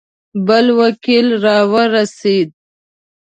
[0.47, 2.49] بل وکیل را ورسېد.